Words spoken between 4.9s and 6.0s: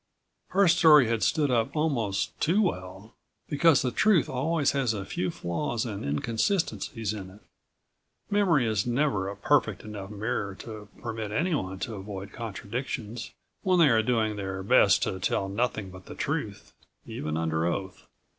a few flaws